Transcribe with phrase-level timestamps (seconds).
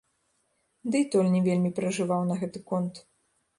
[0.95, 2.93] Дый той не вельмі перажываў на гэты конт.